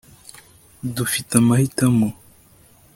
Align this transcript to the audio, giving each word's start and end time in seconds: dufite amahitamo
dufite 0.95 1.31
amahitamo 1.41 2.07